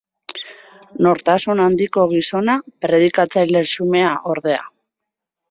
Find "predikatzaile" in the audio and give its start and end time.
2.87-3.63